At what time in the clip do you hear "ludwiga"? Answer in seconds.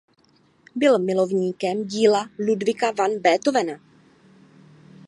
2.39-2.91